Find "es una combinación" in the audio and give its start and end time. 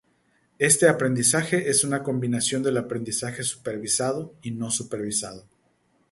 1.69-2.63